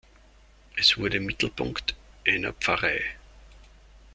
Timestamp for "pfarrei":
2.53-3.03